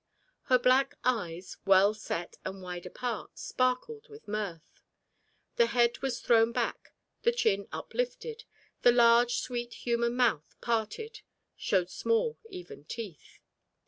Her 0.45 0.57
black 0.57 0.95
eyes, 1.03 1.57
well 1.63 1.93
set 1.93 2.35
and 2.43 2.63
wide 2.63 2.87
apart, 2.87 3.37
sparkled 3.37 4.09
with 4.09 4.27
mirth. 4.27 4.81
The 5.57 5.67
head 5.67 5.99
was 6.01 6.21
thrown 6.21 6.51
back, 6.51 6.95
the 7.21 7.31
chin 7.31 7.67
uplifted, 7.71 8.45
the 8.81 8.91
large 8.91 9.35
sweet 9.35 9.75
human 9.75 10.15
mouth, 10.15 10.55
parted, 10.59 11.21
showed 11.55 11.91
small 11.91 12.39
even 12.49 12.85
teeth. 12.85 13.41